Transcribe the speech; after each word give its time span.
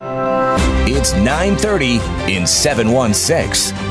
It's 0.00 1.12
9:30 1.12 1.98
in 2.28 2.46
716. 2.46 3.87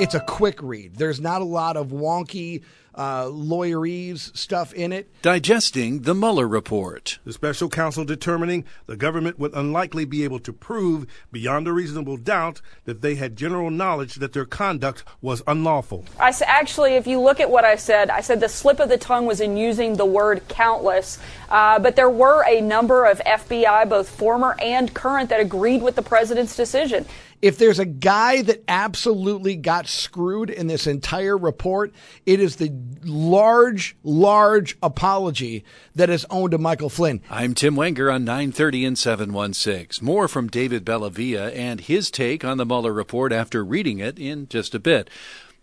It's 0.00 0.14
a 0.14 0.20
quick 0.20 0.62
read. 0.62 0.96
There's 0.96 1.20
not 1.20 1.42
a 1.42 1.44
lot 1.44 1.76
of 1.76 1.88
wonky 1.88 2.62
uh, 2.94 3.24
lawyerese 3.26 4.34
stuff 4.36 4.72
in 4.72 4.92
it. 4.92 5.08
Digesting 5.22 6.00
the 6.02 6.14
Mueller 6.14 6.48
report. 6.48 7.18
The 7.24 7.32
special 7.34 7.68
counsel 7.68 8.04
determining 8.04 8.64
the 8.86 8.96
government 8.96 9.38
would 9.38 9.54
unlikely 9.54 10.06
be 10.06 10.24
able 10.24 10.40
to 10.40 10.52
prove 10.52 11.06
beyond 11.30 11.68
a 11.68 11.72
reasonable 11.72 12.16
doubt 12.16 12.60
that 12.86 13.00
they 13.02 13.14
had 13.14 13.36
general 13.36 13.70
knowledge 13.70 14.14
that 14.16 14.32
their 14.32 14.44
conduct 14.46 15.04
was 15.20 15.42
unlawful. 15.46 16.04
I 16.18 16.28
s- 16.30 16.42
actually, 16.42 16.94
if 16.94 17.06
you 17.06 17.20
look 17.20 17.38
at 17.40 17.50
what 17.50 17.64
I 17.64 17.76
said, 17.76 18.08
I 18.10 18.22
said 18.22 18.40
the 18.40 18.48
slip 18.48 18.80
of 18.80 18.88
the 18.88 18.98
tongue 18.98 19.26
was 19.26 19.40
in 19.40 19.56
using 19.56 19.96
the 19.96 20.06
word 20.06 20.48
countless, 20.48 21.18
uh, 21.50 21.78
but 21.78 21.94
there 21.94 22.10
were 22.10 22.44
a 22.48 22.60
number 22.60 23.04
of 23.04 23.20
FBI, 23.20 23.88
both 23.88 24.08
former 24.08 24.56
and 24.60 24.92
current, 24.94 25.28
that 25.30 25.40
agreed 25.40 25.82
with 25.82 25.94
the 25.94 26.02
president's 26.02 26.56
decision. 26.56 27.06
If 27.42 27.56
there's 27.56 27.78
a 27.78 27.86
guy 27.86 28.42
that 28.42 28.64
absolutely 28.68 29.56
got 29.56 29.88
screwed 29.88 30.50
in 30.50 30.66
this 30.66 30.86
entire 30.86 31.38
report, 31.38 31.90
it 32.26 32.38
is 32.38 32.56
the 32.56 32.70
large, 33.02 33.96
large 34.02 34.76
apology 34.82 35.64
that 35.94 36.10
is 36.10 36.26
owned 36.28 36.50
to 36.50 36.58
Michael 36.58 36.90
Flynn. 36.90 37.22
I'm 37.30 37.54
Tim 37.54 37.76
Wenger 37.76 38.10
on 38.10 38.24
930 38.24 38.84
and 38.84 38.98
716. 38.98 40.04
More 40.04 40.28
from 40.28 40.48
David 40.48 40.84
Bellavia 40.84 41.50
and 41.56 41.80
his 41.80 42.10
take 42.10 42.44
on 42.44 42.58
the 42.58 42.66
Mueller 42.66 42.92
report 42.92 43.32
after 43.32 43.64
reading 43.64 44.00
it 44.00 44.18
in 44.18 44.46
just 44.48 44.74
a 44.74 44.78
bit. 44.78 45.08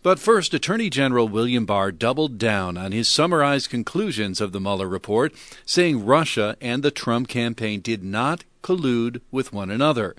But 0.02 0.20
first, 0.20 0.56
Attorney 0.56 0.90
General 0.90 1.28
William 1.28 1.68
Barr 1.68 1.92
doubled 1.92 2.40
down 2.40 2.78
on 2.78 2.92
his 2.92 3.08
summarized 3.08 3.70
conclusions 3.70 4.42
of 4.42 4.52
the 4.52 4.60
Mueller 4.60 4.88
report, 4.88 5.34
saying 5.66 6.06
Russia 6.06 6.58
and 6.60 6.82
the 6.82 6.92
Trump 6.92 7.28
campaign 7.28 7.82
did 7.82 8.04
not 8.04 8.46
collude 8.64 9.22
with 9.32 9.54
one 9.54 9.70
another. 9.70 10.16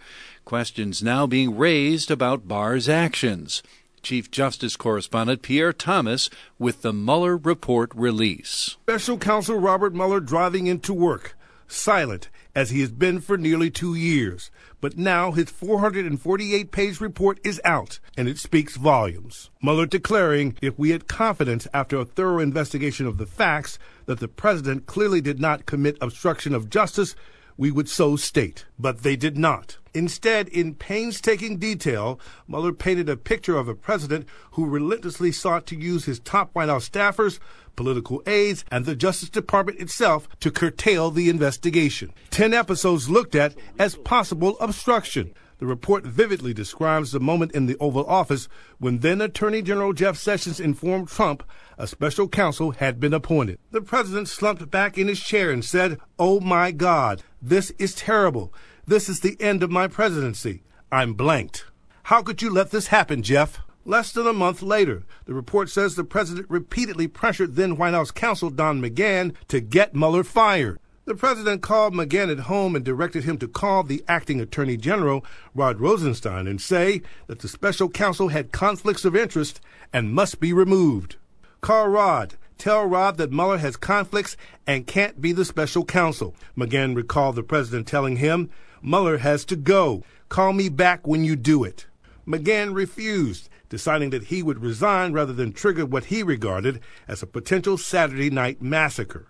Questions 0.48 1.02
now 1.02 1.26
being 1.26 1.58
raised 1.58 2.10
about 2.10 2.48
Barr's 2.48 2.88
actions. 2.88 3.62
Chief 4.00 4.30
Justice 4.30 4.76
Correspondent 4.76 5.42
Pierre 5.42 5.74
Thomas 5.74 6.30
with 6.58 6.80
the 6.80 6.90
Mueller 6.90 7.36
report 7.36 7.92
release. 7.94 8.78
Special 8.80 9.18
counsel 9.18 9.56
Robert 9.58 9.94
Mueller 9.94 10.20
driving 10.20 10.66
into 10.66 10.94
work, 10.94 11.36
silent 11.66 12.30
as 12.54 12.70
he 12.70 12.80
has 12.80 12.90
been 12.90 13.20
for 13.20 13.36
nearly 13.36 13.70
two 13.70 13.94
years. 13.94 14.50
But 14.80 14.96
now 14.96 15.32
his 15.32 15.50
448 15.50 16.70
page 16.72 16.98
report 16.98 17.38
is 17.44 17.60
out, 17.62 18.00
and 18.16 18.26
it 18.26 18.38
speaks 18.38 18.78
volumes. 18.78 19.50
Mueller 19.60 19.84
declaring 19.84 20.56
if 20.62 20.78
we 20.78 20.92
had 20.92 21.08
confidence 21.08 21.68
after 21.74 21.98
a 21.98 22.06
thorough 22.06 22.38
investigation 22.38 23.06
of 23.06 23.18
the 23.18 23.26
facts 23.26 23.78
that 24.06 24.18
the 24.18 24.28
president 24.28 24.86
clearly 24.86 25.20
did 25.20 25.40
not 25.40 25.66
commit 25.66 25.98
obstruction 26.00 26.54
of 26.54 26.70
justice, 26.70 27.14
we 27.58 27.70
would 27.70 27.90
so 27.90 28.16
state. 28.16 28.64
But 28.78 29.02
they 29.02 29.16
did 29.16 29.36
not. 29.36 29.76
Instead, 29.92 30.48
in 30.48 30.74
painstaking 30.74 31.58
detail, 31.58 32.18
Mueller 32.46 32.72
painted 32.72 33.08
a 33.08 33.16
picture 33.16 33.58
of 33.58 33.68
a 33.68 33.74
president 33.74 34.26
who 34.52 34.64
relentlessly 34.64 35.32
sought 35.32 35.66
to 35.66 35.76
use 35.76 36.06
his 36.06 36.20
top 36.20 36.54
White 36.54 36.68
House 36.68 36.88
staffers, 36.88 37.40
political 37.74 38.22
aides, 38.26 38.64
and 38.70 38.86
the 38.86 38.96
Justice 38.96 39.28
Department 39.28 39.80
itself 39.80 40.28
to 40.40 40.50
curtail 40.50 41.10
the 41.10 41.28
investigation. 41.28 42.12
Ten 42.30 42.54
episodes 42.54 43.10
looked 43.10 43.34
at 43.34 43.54
as 43.78 43.96
possible 43.96 44.56
obstruction. 44.60 45.34
The 45.58 45.66
report 45.66 46.06
vividly 46.06 46.54
describes 46.54 47.10
the 47.10 47.18
moment 47.18 47.50
in 47.50 47.66
the 47.66 47.76
Oval 47.78 48.06
Office 48.06 48.48
when 48.78 49.00
then 49.00 49.20
Attorney 49.20 49.60
General 49.60 49.92
Jeff 49.92 50.16
Sessions 50.16 50.60
informed 50.60 51.08
Trump 51.08 51.42
a 51.76 51.88
special 51.88 52.28
counsel 52.28 52.72
had 52.72 53.00
been 53.00 53.14
appointed. 53.14 53.58
The 53.72 53.80
president 53.80 54.28
slumped 54.28 54.70
back 54.70 54.96
in 54.96 55.08
his 55.08 55.20
chair 55.20 55.50
and 55.50 55.64
said, 55.64 55.98
Oh 56.18 56.38
my 56.38 56.70
God, 56.70 57.22
this 57.40 57.70
is 57.78 57.94
terrible. 57.94 58.52
This 58.86 59.08
is 59.08 59.20
the 59.20 59.36
end 59.40 59.62
of 59.62 59.70
my 59.70 59.86
presidency. 59.86 60.62
I'm 60.90 61.14
blanked. 61.14 61.66
How 62.04 62.22
could 62.22 62.42
you 62.42 62.50
let 62.50 62.70
this 62.70 62.88
happen, 62.88 63.22
Jeff? 63.22 63.60
Less 63.84 64.12
than 64.12 64.26
a 64.26 64.32
month 64.32 64.60
later, 64.60 65.04
the 65.24 65.34
report 65.34 65.70
says 65.70 65.94
the 65.94 66.04
president 66.04 66.50
repeatedly 66.50 67.08
pressured 67.08 67.54
then 67.54 67.76
White 67.76 67.94
House 67.94 68.10
counsel 68.10 68.50
Don 68.50 68.82
McGahn 68.82 69.34
to 69.48 69.60
get 69.60 69.94
Mueller 69.94 70.24
fired. 70.24 70.78
The 71.04 71.14
president 71.14 71.62
called 71.62 71.94
McGahn 71.94 72.30
at 72.30 72.40
home 72.40 72.76
and 72.76 72.84
directed 72.84 73.24
him 73.24 73.38
to 73.38 73.48
call 73.48 73.82
the 73.82 74.04
acting 74.06 74.42
attorney 74.42 74.76
general, 74.76 75.24
Rod 75.54 75.80
Rosenstein, 75.80 76.46
and 76.46 76.60
say 76.60 77.00
that 77.28 77.38
the 77.38 77.48
special 77.48 77.88
counsel 77.88 78.28
had 78.28 78.52
conflicts 78.52 79.06
of 79.06 79.16
interest 79.16 79.60
and 79.90 80.12
must 80.12 80.38
be 80.38 80.52
removed. 80.52 81.16
Call 81.62 81.88
Rod. 81.88 82.34
Tell 82.58 82.84
Rod 82.84 83.18
that 83.18 83.30
Mueller 83.30 83.58
has 83.58 83.76
conflicts 83.76 84.36
and 84.66 84.84
can't 84.84 85.20
be 85.20 85.30
the 85.30 85.44
special 85.44 85.84
counsel. 85.84 86.34
McGahn 86.56 86.96
recalled 86.96 87.36
the 87.36 87.44
president 87.44 87.86
telling 87.86 88.16
him, 88.16 88.50
Mueller 88.82 89.18
has 89.18 89.44
to 89.44 89.56
go. 89.56 90.02
Call 90.28 90.52
me 90.52 90.68
back 90.68 91.06
when 91.06 91.22
you 91.22 91.36
do 91.36 91.62
it. 91.62 91.86
McGahn 92.26 92.74
refused, 92.74 93.48
deciding 93.68 94.10
that 94.10 94.24
he 94.24 94.42
would 94.42 94.60
resign 94.60 95.12
rather 95.12 95.32
than 95.32 95.52
trigger 95.52 95.86
what 95.86 96.06
he 96.06 96.24
regarded 96.24 96.80
as 97.06 97.22
a 97.22 97.28
potential 97.28 97.78
Saturday 97.78 98.28
night 98.28 98.60
massacre. 98.60 99.28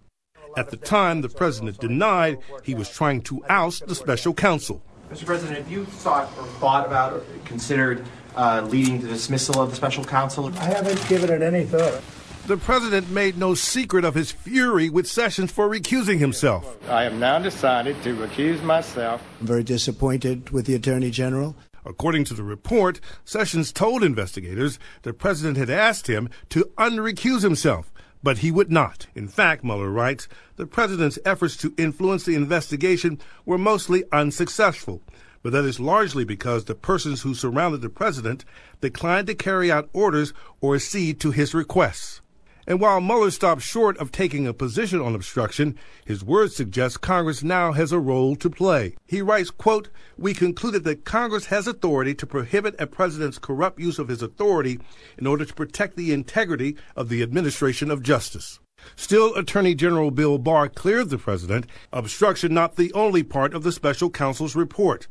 At 0.57 0.71
the 0.71 0.79
time, 0.79 1.21
the 1.21 1.29
president 1.29 1.79
denied 1.79 2.39
he 2.65 2.75
was 2.75 2.89
trying 2.89 3.21
to 3.23 3.45
oust 3.51 3.87
the 3.87 3.95
special 3.95 4.33
counsel. 4.33 4.83
Mr. 5.11 5.27
President, 5.27 5.59
have 5.59 5.71
you 5.71 5.85
thought 5.85 6.33
or 6.39 6.47
thought 6.61 6.87
about 6.87 7.13
or 7.13 7.23
considered 7.45 8.07
uh, 8.37 8.67
leading 8.69 9.01
to 9.01 9.07
the 9.07 9.13
dismissal 9.13 9.61
of 9.61 9.69
the 9.69 9.77
special 9.77 10.05
counsel? 10.05 10.47
I 10.59 10.65
haven't 10.65 11.07
given 11.09 11.31
it 11.31 11.43
any 11.43 11.65
thought. 11.65 12.03
The 12.49 12.57
president 12.57 13.11
made 13.11 13.37
no 13.37 13.53
secret 13.53 14.07
of 14.07 14.15
his 14.15 14.33
fury 14.33 14.89
with 14.89 15.07
Sessions 15.07 15.53
for 15.53 15.69
recusing 15.69 16.19
himself. 16.19 16.79
I 16.89 17.03
have 17.03 17.13
now 17.13 17.39
decided 17.39 18.03
to 18.05 18.17
recuse 18.17 18.63
myself. 18.63 19.23
I'm 19.39 19.47
very 19.47 19.63
disappointed 19.63 20.49
with 20.49 20.65
the 20.65 20.75
Attorney 20.75 21.11
General. 21.11 21.57
According 21.85 22.25
to 22.25 22.33
the 22.33 22.43
report, 22.43 23.01
Sessions 23.27 23.71
told 23.71 24.03
investigators 24.03 24.79
the 25.03 25.13
president 25.13 25.59
had 25.59 25.69
asked 25.69 26.07
him 26.07 26.31
to 26.49 26.73
unrecuse 26.79 27.43
himself, 27.43 27.93
but 28.23 28.39
he 28.39 28.51
would 28.51 28.73
not. 28.73 29.09
In 29.15 29.29
fact, 29.29 29.63
Mueller 29.63 29.91
writes, 29.91 30.27
the 30.57 30.67
president's 30.67 31.19
efforts 31.27 31.55
to 31.59 31.75
influence 31.77 32.25
the 32.25 32.35
investigation 32.35 33.21
were 33.45 33.59
mostly 33.59 34.05
unsuccessful. 34.11 35.03
But 35.43 35.53
that 35.53 35.67
is 35.67 35.81
largely 35.81 36.25
because 36.25 36.65
the 36.65 36.75
persons 36.75 37.21
who 37.21 37.35
surrounded 37.35 37.83
the 37.83 37.91
president 37.91 38.47
declined 38.81 39.27
to 39.27 39.35
carry 39.35 39.71
out 39.71 39.91
orders 39.93 40.33
or 40.63 40.77
accede 40.77 41.21
to 41.21 41.31
his 41.31 41.53
requests. 41.53 42.23
And 42.69 42.81
while 42.81 43.01
Mueller 43.01 43.31
stopped 43.31 43.63
short 43.63 43.97
of 43.97 44.13
taking 44.13 44.47
a 44.47 44.53
position 44.53 45.01
on 45.01 45.15
obstruction, 45.15 45.75
his 46.05 46.23
words 46.23 46.55
suggest 46.55 47.01
Congress 47.01 47.43
now 47.43 47.73
has 47.73 47.93
a 47.93 47.99
role 47.99 48.37
to 48.37 48.51
play. 48.51 48.95
He 49.07 49.23
writes, 49.23 49.51
quote, 49.51 49.89
We 50.19 50.35
concluded 50.35 50.85
that 50.85 51.07
Congress 51.07 51.47
has 51.47 51.67
authority 51.67 52.15
to 52.17 52.27
prohibit 52.27 52.75
a 52.79 52.87
president's 52.87 53.39
corrupt 53.39 53.81
use 53.81 53.99
of 53.99 54.09
his 54.09 54.21
authority 54.21 54.79
in 55.17 55.27
order 55.27 55.47
to 55.47 55.55
protect 55.55 55.97
the 55.97 56.13
integrity 56.13 56.77
of 56.95 57.09
the 57.09 57.23
administration 57.23 57.91
of 57.91 58.03
justice. 58.03 58.61
Still, 58.97 59.35
Attorney 59.35 59.75
General 59.75 60.11
Bill 60.11 60.37
Barr 60.37 60.69
cleared 60.69 61.09
the 61.09 61.17
president, 61.17 61.65
obstruction 61.91 62.53
not 62.53 62.77
the 62.77 62.93
only 62.93 63.23
part 63.23 63.55
of 63.55 63.63
the 63.63 63.73
special 63.73 64.11
counsel's 64.11 64.55
report. 64.55 65.09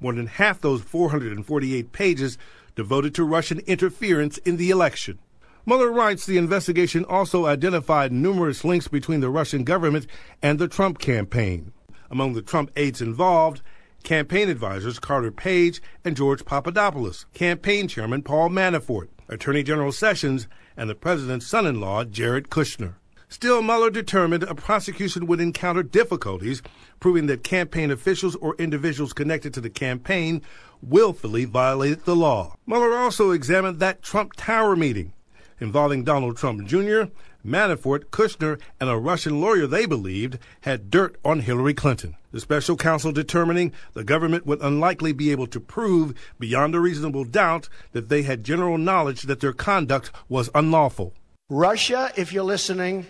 More 0.00 0.14
than 0.14 0.26
half 0.26 0.58
those 0.58 0.80
448 0.80 1.92
pages 1.92 2.38
devoted 2.74 3.14
to 3.14 3.24
Russian 3.24 3.58
interference 3.66 4.38
in 4.38 4.56
the 4.56 4.70
election. 4.70 5.18
Mueller 5.66 5.90
writes 5.90 6.26
the 6.26 6.36
investigation 6.36 7.06
also 7.06 7.46
identified 7.46 8.12
numerous 8.12 8.64
links 8.64 8.86
between 8.86 9.20
the 9.20 9.30
Russian 9.30 9.64
government 9.64 10.06
and 10.42 10.58
the 10.58 10.68
Trump 10.68 10.98
campaign. 10.98 11.72
Among 12.10 12.34
the 12.34 12.42
Trump 12.42 12.70
aides 12.76 13.00
involved, 13.00 13.62
campaign 14.02 14.50
advisors 14.50 14.98
Carter 14.98 15.30
Page 15.30 15.80
and 16.04 16.16
George 16.16 16.44
Papadopoulos, 16.44 17.24
campaign 17.32 17.88
chairman 17.88 18.22
Paul 18.22 18.50
Manafort, 18.50 19.08
Attorney 19.26 19.62
General 19.62 19.90
Sessions, 19.90 20.48
and 20.76 20.90
the 20.90 20.94
president's 20.94 21.46
son 21.46 21.66
in 21.66 21.80
law, 21.80 22.04
Jared 22.04 22.50
Kushner. 22.50 22.96
Still, 23.30 23.62
Mueller 23.62 23.88
determined 23.88 24.42
a 24.42 24.54
prosecution 24.54 25.26
would 25.26 25.40
encounter 25.40 25.82
difficulties 25.82 26.60
proving 27.00 27.26
that 27.28 27.42
campaign 27.42 27.90
officials 27.90 28.36
or 28.36 28.54
individuals 28.56 29.14
connected 29.14 29.54
to 29.54 29.62
the 29.62 29.70
campaign 29.70 30.42
willfully 30.82 31.46
violated 31.46 32.04
the 32.04 32.14
law. 32.14 32.54
Mueller 32.66 32.94
also 32.98 33.30
examined 33.30 33.80
that 33.80 34.02
Trump 34.02 34.34
Tower 34.36 34.76
meeting 34.76 35.14
involving 35.60 36.04
Donald 36.04 36.36
Trump 36.36 36.66
Jr., 36.66 37.04
Manafort, 37.44 38.06
Kushner, 38.06 38.60
and 38.80 38.88
a 38.88 38.96
Russian 38.96 39.40
lawyer 39.40 39.66
they 39.66 39.86
believed 39.86 40.38
had 40.62 40.90
dirt 40.90 41.16
on 41.24 41.40
Hillary 41.40 41.74
Clinton. 41.74 42.16
The 42.32 42.40
special 42.40 42.76
counsel 42.76 43.12
determining 43.12 43.72
the 43.92 44.02
government 44.02 44.46
would 44.46 44.62
unlikely 44.62 45.12
be 45.12 45.30
able 45.30 45.46
to 45.48 45.60
prove 45.60 46.14
beyond 46.38 46.74
a 46.74 46.80
reasonable 46.80 47.24
doubt 47.24 47.68
that 47.92 48.08
they 48.08 48.22
had 48.22 48.44
general 48.44 48.78
knowledge 48.78 49.22
that 49.22 49.40
their 49.40 49.52
conduct 49.52 50.10
was 50.28 50.50
unlawful. 50.54 51.12
Russia, 51.50 52.10
if 52.16 52.32
you're 52.32 52.42
listening, 52.42 53.06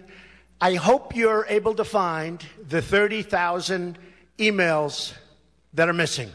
I 0.61 0.75
hope 0.75 1.15
you're 1.15 1.47
able 1.49 1.75
to 1.75 1.85
find 1.85 2.45
the 2.69 2.83
30,000 2.83 3.99
emails 4.39 5.15
that 5.73 5.89
are 5.89 5.95
missing. 5.95 6.31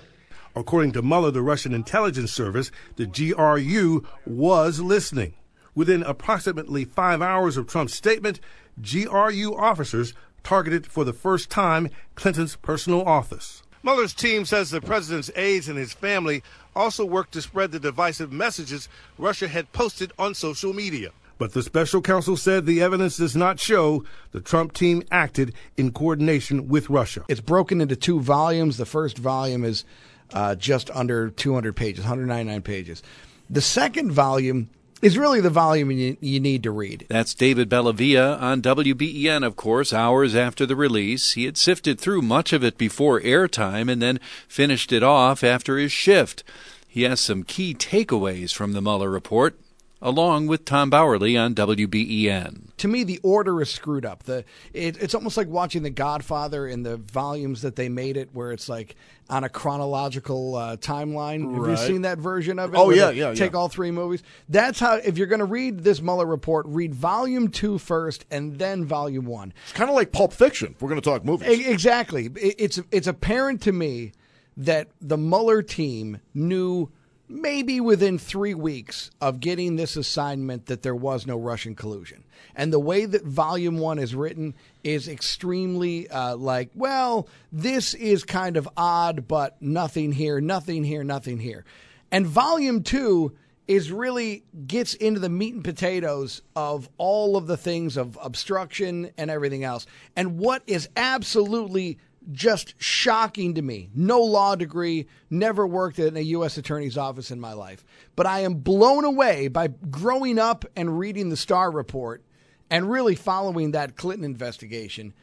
According 0.56 0.94
to 0.94 1.02
Mueller, 1.02 1.32
the 1.32 1.42
Russian 1.42 1.74
intelligence 1.74 2.32
service, 2.32 2.72
the 2.96 3.06
GRU 3.06 4.06
was 4.26 4.80
listening. 4.80 5.34
Within 5.76 6.04
approximately 6.04 6.86
five 6.86 7.22
hours 7.22 7.58
of 7.58 7.68
Trump's 7.68 7.94
statement, 7.94 8.40
GRU 8.82 9.56
officers 9.56 10.14
targeted 10.44 10.88
for 10.88 11.04
the 11.04 11.14
first 11.14 11.50
time 11.50 11.90
Clinton's 12.16 12.56
personal 12.56 13.04
office. 13.04 13.64
Mueller's 13.84 14.14
team 14.14 14.46
says 14.46 14.72
the 14.72 14.82
president's 14.82 15.32
aides 15.36 15.70
and 15.70 15.78
his 15.78 15.94
family 15.94 16.44
also 16.76 17.06
worked 17.06 17.32
to 17.34 17.42
spread 17.42 17.72
the 17.72 17.80
divisive 17.80 18.32
messages 18.32 18.90
Russia 19.18 19.48
had 19.48 19.72
posted 19.72 20.12
on 20.20 20.34
social 20.34 20.74
media. 20.74 21.12
But 21.38 21.54
the 21.54 21.64
special 21.64 22.02
counsel 22.02 22.36
said 22.36 22.66
the 22.66 22.82
evidence 22.82 23.16
does 23.16 23.36
not 23.36 23.62
show 23.62 24.04
the 24.32 24.42
Trump 24.42 24.74
team 24.74 25.04
acted 25.10 25.54
in 25.78 25.94
coordination 25.94 26.68
with 26.68 26.90
Russia. 26.90 27.24
It's 27.30 27.40
broken 27.40 27.80
into 27.80 27.96
two 27.96 28.20
volumes. 28.20 28.76
The 28.76 28.86
first 28.86 29.18
volume 29.18 29.64
is 29.64 29.86
uh, 30.34 30.56
just 30.56 30.92
under 30.92 31.30
200 31.30 31.76
pages, 31.78 32.04
199 32.04 32.62
pages. 32.62 33.02
The 33.50 33.62
second 33.62 34.12
volume 34.12 34.70
is 35.02 35.18
really 35.18 35.42
the 35.42 35.50
volume 35.50 35.92
you, 35.92 36.18
you, 36.20 36.40
need 36.40 36.64
to 36.64 36.72
read. 36.72 37.06
That's 37.10 37.34
David 37.34 37.70
Bellavia 37.70 38.40
on 38.42 38.62
WBEN, 38.62 39.46
of 39.46 39.56
course, 39.56 39.94
hours 39.94 40.36
after 40.36 40.66
the 40.66 40.76
release. 40.76 41.34
He 41.34 41.46
had 41.46 41.58
sifted 41.58 42.00
through 42.00 42.22
much 42.22 42.54
of 42.54 42.64
it 42.64 42.78
before 42.78 43.22
airtime 43.22 43.92
and 43.92 44.02
then 44.02 44.20
finished 44.48 44.92
it 44.92 45.04
off 45.04 45.44
after 45.44 45.78
his 45.78 45.92
shift. 45.92 46.44
He 46.88 47.04
has 47.04 47.20
some 47.20 47.44
key 47.44 47.74
takeaways 47.74 48.54
from 48.54 48.74
the 48.74 48.82
Mueller 48.82 49.10
report 49.10 49.60
along 50.02 50.48
with 50.48 50.66
Tom 50.66 50.90
Bauerle 50.90 51.40
on 51.40 51.56
WBEN. 51.56 52.76
To 52.78 52.88
me, 52.88 53.04
the 53.04 53.20
order 53.24 53.62
is 53.62 53.70
screwed 53.70 54.06
up. 54.06 54.24
The 54.24 54.46
it, 54.74 55.02
it's 55.02 55.14
almost 55.14 55.38
like 55.38 55.48
watching 55.48 55.84
The 55.84 55.90
Godfather 55.90 56.68
in 56.68 56.84
the 56.84 56.98
volumes 56.98 57.62
that 57.62 57.76
they 57.76 57.90
made 57.90 58.18
it, 58.18 58.30
where 58.34 58.52
it's 58.52 58.70
like 58.70 58.96
on 59.30 59.44
a 59.44 59.50
chronological 59.50 60.56
uh, 60.56 60.78
timeline. 60.78 61.46
Right. 61.46 61.70
Have 61.70 61.80
you 61.80 61.88
seen 61.88 62.02
that 62.04 62.18
version 62.18 62.60
of 62.60 62.74
it? 62.74 62.78
Oh 62.78 62.90
yeah, 62.92 63.10
yeah. 63.10 63.34
Take 63.34 63.52
yeah. 63.52 63.58
all 63.58 63.70
three 63.70 63.92
movies. 63.92 64.24
That's 64.48 64.80
how. 64.80 64.96
If 64.96 65.18
you're 65.18 65.28
going 65.28 65.40
to 65.40 65.46
read 65.46 65.80
this 65.80 66.02
Mueller 66.02 66.26
report, 66.26 66.66
read 66.68 66.96
Volume 66.96 67.50
Two 67.50 67.78
first, 67.78 68.26
and 68.32 68.58
then 68.58 68.86
Volume 68.86 69.26
One. 69.26 69.54
It's 69.64 69.74
kind 69.74 69.90
of 69.90 69.96
like 69.96 70.12
Pulp 70.12 70.34
Fiction. 70.34 70.76
We're 70.80 70.90
going 70.90 71.02
to 71.02 71.10
talk 71.10 71.26
movies. 71.26 71.68
exactly. 71.68 72.30
It's 72.36 72.80
it's 72.92 73.08
apparent 73.08 73.62
to 73.64 73.72
me 73.72 74.14
that 74.56 74.90
the 75.02 75.18
Mueller 75.18 75.62
team 75.62 76.20
knew 76.34 76.90
maybe 77.30 77.80
within 77.80 78.18
three 78.18 78.56
weeks 78.56 79.12
of 79.22 79.40
getting 79.40 79.76
this 79.76 79.96
assignment 79.96 80.66
that 80.66 80.82
there 80.82 80.96
was 80.96 81.28
no 81.28 81.38
Russian 81.38 81.76
collusion. 81.76 82.24
And 82.56 82.74
the 82.74 82.80
way 82.80 83.06
that 83.06 83.24
volume 83.24 83.78
one 83.78 84.00
is 84.00 84.16
written 84.16 84.56
is 84.84 85.08
extremely 85.08 86.10
uh, 86.10 86.36
like, 86.36 86.72
well, 86.74 87.30
this 87.52 87.94
is 87.94 88.24
kind 88.24 88.58
of 88.58 88.68
odd, 88.76 89.28
but 89.28 89.62
nothing 89.62 90.12
here, 90.12 90.42
nothing 90.42 90.84
here, 90.84 91.04
nothing 91.04 91.40
here. 91.40 91.66
And 92.12 92.26
volume 92.26 92.82
two 92.82 93.38
is 93.68 93.92
really 93.92 94.44
gets 94.66 94.96
into 94.96 95.20
the 95.20 95.30
meat 95.30 95.54
and 95.54 95.64
potatoes 95.64 96.42
of 96.56 96.90
all 96.98 97.38
of 97.38 97.46
the 97.46 97.56
things 97.56 97.98
of 97.98 98.18
obstruction 98.20 99.12
and 99.16 99.30
everything 99.30 99.64
else. 99.64 99.86
And 100.16 100.40
what 100.40 100.64
is 100.66 100.90
absolutely 100.98 102.00
just 102.32 102.76
shocking 102.78 103.56
to 103.56 103.62
me. 103.62 103.90
No 103.94 104.22
law 104.22 104.56
degree, 104.56 105.08
never 105.30 105.66
worked 105.66 106.00
in 106.00 106.18
a 106.18 106.22
U.S. 106.22 106.58
attorney's 106.58 106.98
office 106.98 107.32
in 107.32 107.40
my 107.40 107.54
life. 107.54 107.84
But 108.16 108.26
I 108.26 108.40
am 108.42 108.56
blown 108.56 109.06
away 109.06 109.48
by 109.48 109.68
growing 109.68 110.40
up 110.40 110.66
and 110.76 111.00
reading 111.00 111.30
the 111.30 111.38
Starr 111.38 111.72
Report 111.72 112.24
and 112.70 112.90
really 112.90 113.16
following 113.16 113.72
that 113.72 113.96
Clinton 113.96 114.26
investigation. 114.26 115.14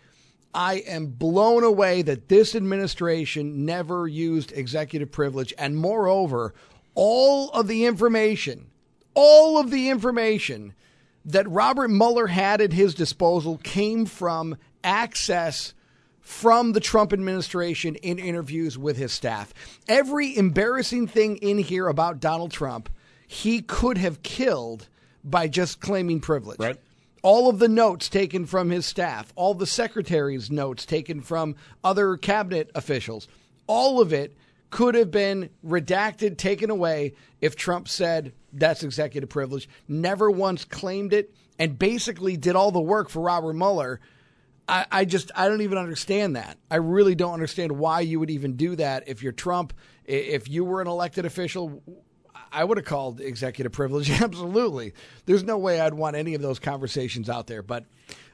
I 0.54 0.76
am 0.86 1.08
blown 1.08 1.64
away 1.64 2.02
that 2.02 2.28
this 2.28 2.54
administration 2.54 3.66
never 3.66 4.08
used 4.08 4.52
executive 4.52 5.12
privilege. 5.12 5.52
And 5.58 5.76
moreover, 5.76 6.54
all 6.94 7.50
of 7.50 7.68
the 7.68 7.84
information, 7.84 8.66
all 9.14 9.58
of 9.58 9.70
the 9.70 9.90
information 9.90 10.74
that 11.26 11.48
Robert 11.50 11.88
Mueller 11.88 12.28
had 12.28 12.60
at 12.60 12.72
his 12.72 12.94
disposal 12.94 13.58
came 13.58 14.06
from 14.06 14.56
access 14.82 15.74
from 16.26 16.72
the 16.72 16.80
Trump 16.80 17.12
administration 17.12 17.94
in 17.94 18.18
interviews 18.18 18.76
with 18.76 18.96
his 18.96 19.12
staff. 19.12 19.54
Every 19.86 20.36
embarrassing 20.36 21.06
thing 21.06 21.36
in 21.36 21.58
here 21.58 21.86
about 21.86 22.18
Donald 22.18 22.50
Trump, 22.50 22.90
he 23.28 23.62
could 23.62 23.96
have 23.96 24.24
killed 24.24 24.88
by 25.22 25.46
just 25.46 25.78
claiming 25.78 26.18
privilege. 26.18 26.58
Right. 26.58 26.80
All 27.22 27.48
of 27.48 27.60
the 27.60 27.68
notes 27.68 28.08
taken 28.08 28.44
from 28.44 28.70
his 28.70 28.84
staff, 28.86 29.32
all 29.36 29.54
the 29.54 29.68
secretary's 29.68 30.50
notes 30.50 30.84
taken 30.84 31.20
from 31.20 31.54
other 31.84 32.16
cabinet 32.16 32.72
officials, 32.74 33.28
all 33.68 34.00
of 34.00 34.12
it 34.12 34.36
could 34.70 34.96
have 34.96 35.12
been 35.12 35.48
redacted, 35.64 36.38
taken 36.38 36.70
away 36.70 37.14
if 37.40 37.54
Trump 37.54 37.86
said 37.86 38.32
that's 38.52 38.82
executive 38.82 39.30
privilege, 39.30 39.68
never 39.86 40.28
once 40.28 40.64
claimed 40.64 41.12
it, 41.12 41.32
and 41.56 41.78
basically 41.78 42.36
did 42.36 42.56
all 42.56 42.72
the 42.72 42.80
work 42.80 43.08
for 43.08 43.22
Robert 43.22 43.54
Mueller 43.54 44.00
I, 44.68 44.86
I 44.90 45.04
just 45.04 45.30
I 45.34 45.48
don't 45.48 45.62
even 45.62 45.78
understand 45.78 46.36
that. 46.36 46.58
I 46.70 46.76
really 46.76 47.14
don't 47.14 47.32
understand 47.32 47.72
why 47.72 48.00
you 48.00 48.18
would 48.20 48.30
even 48.30 48.56
do 48.56 48.76
that 48.76 49.04
if 49.06 49.22
you're 49.22 49.32
Trump. 49.32 49.72
If 50.04 50.48
you 50.48 50.64
were 50.64 50.80
an 50.80 50.88
elected 50.88 51.24
official, 51.24 51.82
I 52.52 52.64
would 52.64 52.78
have 52.78 52.86
called 52.86 53.20
executive 53.20 53.72
privilege. 53.72 54.10
Absolutely, 54.22 54.94
there's 55.26 55.44
no 55.44 55.58
way 55.58 55.80
I'd 55.80 55.94
want 55.94 56.16
any 56.16 56.34
of 56.34 56.42
those 56.42 56.58
conversations 56.58 57.30
out 57.30 57.46
there. 57.46 57.62
But 57.62 57.84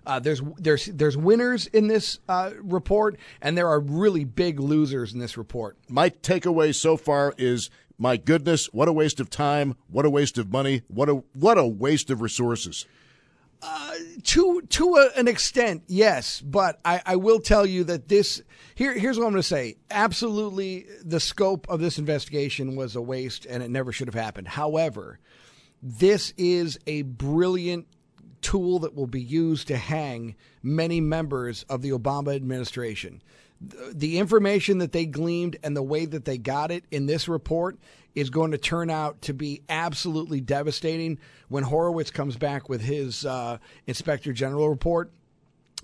uh, 0.06 0.20
there's 0.20 0.40
there's 0.58 0.87
there's 0.87 1.17
winners 1.17 1.67
in 1.67 1.87
this 1.87 2.19
uh, 2.29 2.52
report, 2.61 3.19
and 3.40 3.56
there 3.56 3.69
are 3.69 3.81
really 3.81 4.25
big 4.25 4.58
losers 4.58 5.12
in 5.12 5.19
this 5.19 5.37
report. 5.37 5.76
My 5.88 6.11
takeaway 6.11 6.75
so 6.75 6.96
far 6.96 7.35
is. 7.37 7.70
My 7.99 8.17
goodness, 8.17 8.67
what 8.73 8.88
a 8.88 8.93
waste 8.93 9.20
of 9.20 9.31
time! 9.31 9.76
What 9.88 10.05
a 10.05 10.11
waste 10.11 10.37
of 10.37 10.50
money! 10.50 10.82
What 10.88 11.08
a 11.08 11.23
what 11.35 11.56
a 11.56 11.64
waste 11.64 12.11
of 12.11 12.20
resources! 12.20 12.85
To 14.25 14.61
to 14.61 14.97
a, 14.97 15.11
an 15.19 15.29
extent, 15.29 15.85
yes, 15.87 16.41
but 16.41 16.81
I, 16.85 17.00
I 17.06 17.17
will 17.17 17.38
tell 17.38 17.64
you 17.64 17.85
that 17.85 18.09
this 18.09 18.43
here 18.75 18.93
here's 18.99 19.19
what 19.19 19.26
I'm 19.26 19.32
going 19.32 19.43
to 19.43 19.47
say. 19.47 19.76
Absolutely, 19.91 20.87
the 21.05 21.20
scope 21.20 21.69
of 21.69 21.81
this 21.81 21.99
investigation 21.99 22.75
was 22.75 22.97
a 22.97 23.00
waste, 23.00 23.47
and 23.47 23.62
it 23.62 23.71
never 23.71 23.92
should 23.92 24.09
have 24.09 24.14
happened. 24.14 24.49
However, 24.49 25.21
this 25.81 26.33
is 26.37 26.78
a 26.87 27.02
brilliant 27.02 27.87
tool 28.40 28.81
that 28.81 28.95
will 28.95 29.07
be 29.07 29.23
used 29.23 29.69
to 29.69 29.76
hang 29.76 30.35
many 30.62 31.00
members 31.00 31.64
of 31.69 31.83
the 31.83 31.90
Obama 31.90 32.35
administration. 32.35 33.23
The 33.92 34.19
information 34.19 34.78
that 34.78 34.92
they 34.92 35.07
gleaned 35.07 35.57
and 35.62 35.76
the 35.76 35.83
way 35.83 36.04
that 36.04 36.25
they 36.25 36.38
got 36.38 36.71
it 36.71 36.85
in 36.90 37.07
this 37.07 37.28
report 37.28 37.78
is 38.14 38.28
going 38.28 38.50
to 38.50 38.59
turn 38.59 38.90
out 38.90 39.23
to 39.23 39.33
be 39.33 39.62
absolutely 39.69 40.40
devastating 40.40 41.19
when 41.49 41.64
Horowitz 41.64 42.11
comes 42.11 42.37
back 42.37 42.69
with 42.69 42.81
his 42.81 43.25
uh, 43.25 43.59
inspector 43.87 44.33
general 44.33 44.69
report 44.69 45.12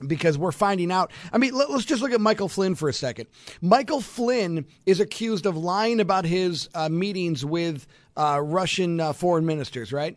because 0.06 0.38
we're 0.38 0.52
finding 0.52 0.92
out. 0.92 1.10
I 1.32 1.38
mean, 1.38 1.54
let, 1.54 1.70
us 1.70 1.84
just 1.84 2.02
look 2.02 2.12
at 2.12 2.20
Michael 2.20 2.48
Flynn 2.48 2.74
for 2.74 2.88
a 2.88 2.92
second. 2.92 3.26
Michael 3.60 4.00
Flynn 4.00 4.66
is 4.86 5.00
accused 5.00 5.46
of 5.46 5.56
lying 5.56 6.00
about 6.00 6.24
his 6.24 6.68
uh, 6.74 6.88
meetings 6.88 7.44
with 7.44 7.86
uh, 8.16 8.40
Russian 8.42 9.00
uh, 9.00 9.12
foreign 9.12 9.46
ministers, 9.46 9.92
right? 9.92 10.16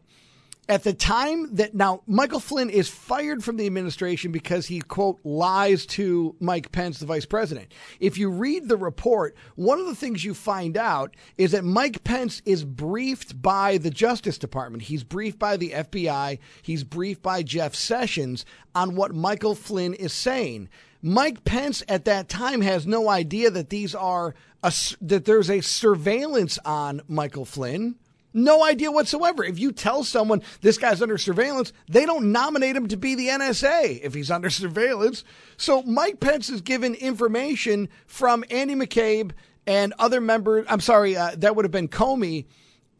At 0.69 0.83
the 0.83 0.93
time 0.93 1.55
that 1.55 1.73
now 1.73 2.01
Michael 2.07 2.39
Flynn 2.39 2.69
is 2.69 2.87
fired 2.87 3.43
from 3.43 3.57
the 3.57 3.65
administration 3.65 4.31
because 4.31 4.67
he 4.67 4.79
quote 4.79 5.19
lies 5.23 5.85
to 5.87 6.35
Mike 6.39 6.71
Pence 6.71 6.99
the 6.99 7.05
vice 7.05 7.25
president. 7.25 7.73
If 7.99 8.17
you 8.17 8.29
read 8.29 8.67
the 8.67 8.77
report, 8.77 9.35
one 9.55 9.79
of 9.79 9.87
the 9.87 9.95
things 9.95 10.23
you 10.23 10.33
find 10.33 10.77
out 10.77 11.15
is 11.37 11.51
that 11.51 11.65
Mike 11.65 12.03
Pence 12.03 12.41
is 12.45 12.63
briefed 12.63 13.41
by 13.41 13.79
the 13.79 13.89
Justice 13.89 14.37
Department. 14.37 14.83
He's 14.83 15.03
briefed 15.03 15.39
by 15.39 15.57
the 15.57 15.71
FBI, 15.71 16.39
he's 16.61 16.83
briefed 16.83 17.21
by 17.21 17.43
Jeff 17.43 17.75
Sessions 17.75 18.45
on 18.75 18.95
what 18.95 19.15
Michael 19.15 19.55
Flynn 19.55 19.93
is 19.93 20.13
saying. 20.13 20.69
Mike 21.01 21.43
Pence 21.43 21.83
at 21.87 22.05
that 22.05 22.29
time 22.29 22.61
has 22.61 22.85
no 22.85 23.09
idea 23.09 23.49
that 23.49 23.71
these 23.71 23.95
are 23.95 24.35
a, 24.63 24.71
that 25.01 25.25
there's 25.25 25.49
a 25.49 25.61
surveillance 25.61 26.59
on 26.63 27.01
Michael 27.07 27.45
Flynn 27.45 27.95
no 28.33 28.63
idea 28.63 28.91
whatsoever. 28.91 29.43
If 29.43 29.59
you 29.59 29.71
tell 29.71 30.03
someone 30.03 30.41
this 30.61 30.77
guy's 30.77 31.01
under 31.01 31.17
surveillance, 31.17 31.73
they 31.89 32.05
don't 32.05 32.31
nominate 32.31 32.75
him 32.75 32.87
to 32.89 32.97
be 32.97 33.15
the 33.15 33.27
NSA 33.27 34.01
if 34.01 34.13
he's 34.13 34.31
under 34.31 34.49
surveillance. 34.49 35.23
So 35.57 35.83
Mike 35.83 36.19
Pence 36.19 36.49
is 36.49 36.61
given 36.61 36.95
information 36.95 37.89
from 38.07 38.43
Andy 38.49 38.75
McCabe 38.75 39.31
and 39.67 39.93
other 39.99 40.21
members. 40.21 40.65
I'm 40.69 40.79
sorry, 40.79 41.15
uh, 41.15 41.35
that 41.37 41.55
would 41.55 41.65
have 41.65 41.71
been 41.71 41.87
Comey 41.87 42.45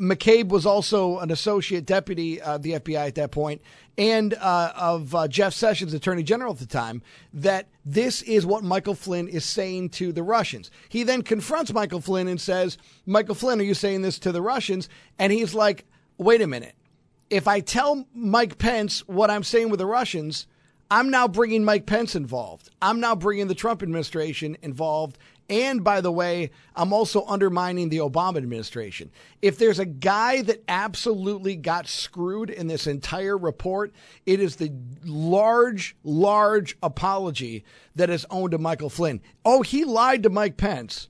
McCabe 0.02 0.48
was 0.48 0.66
also 0.66 1.20
an 1.20 1.30
associate 1.30 1.86
deputy 1.86 2.42
of 2.42 2.64
the 2.64 2.72
FBI 2.72 3.08
at 3.08 3.16
that 3.16 3.32
point, 3.32 3.62
and 4.00 4.34
uh, 4.34 4.74
of 4.76 5.14
uh, 5.14 5.28
Jeff 5.28 5.54
Sessions, 5.54 5.94
Attorney 5.94 6.24
General 6.24 6.54
at 6.54 6.60
the 6.60 6.66
time, 6.66 7.04
that 7.34 7.68
this 7.86 8.24
is 8.24 8.44
what 8.44 8.64
Michael 8.64 8.96
Flynn 8.96 9.28
is 9.28 9.46
saying 9.46 9.90
to 9.90 10.12
the 10.12 10.24
Russians. 10.24 10.72
He 10.90 11.04
then 11.04 11.22
confronts 11.22 11.72
Michael 11.72 12.02
Flynn 12.02 12.28
and 12.28 12.42
says, 12.42 12.80
Michael 13.06 13.36
Flynn, 13.36 13.60
are 13.60 13.64
you 13.64 13.76
saying 13.76 14.02
this 14.02 14.18
to 14.20 14.32
the 14.32 14.42
Russians? 14.42 14.90
And 15.20 15.32
he's 15.32 15.54
like, 15.54 15.86
wait 16.18 16.42
a 16.42 16.48
minute. 16.48 16.74
If 17.30 17.48
I 17.48 17.60
tell 17.60 18.06
Mike 18.14 18.58
Pence 18.58 19.08
what 19.08 19.30
I'm 19.30 19.44
saying 19.44 19.70
with 19.70 19.80
the 19.80 19.86
Russians, 19.86 20.48
I'm 20.90 21.10
now 21.10 21.28
bringing 21.28 21.64
Mike 21.64 21.86
Pence 21.86 22.16
involved. 22.16 22.70
I'm 22.82 23.00
now 23.00 23.16
bringing 23.16 23.48
the 23.48 23.56
Trump 23.56 23.84
administration 23.84 24.58
involved. 24.62 25.18
And 25.52 25.84
by 25.84 26.00
the 26.00 26.14
way, 26.14 26.52
I'm 26.78 26.94
also 26.94 27.26
undermining 27.26 27.90
the 27.90 27.98
Obama 27.98 28.38
administration. 28.38 29.12
If 29.42 29.58
there's 29.58 29.80
a 29.80 29.86
guy 29.86 30.42
that 30.44 30.64
absolutely 30.70 31.58
got 31.58 31.90
screwed 31.90 32.50
in 32.50 32.68
this 32.68 32.88
entire 32.88 33.38
report, 33.38 33.92
it 34.26 34.40
is 34.40 34.56
the 34.56 34.72
large, 35.04 35.98
large 36.06 36.78
apology 36.82 37.66
that 37.98 38.10
is 38.10 38.26
owed 38.30 38.52
to 38.52 38.60
Michael 38.60 38.90
Flynn. 38.90 39.20
Oh, 39.44 39.62
he 39.62 39.84
lied 39.84 40.24
to 40.24 40.30
Mike 40.30 40.56
Pence. 40.56 41.10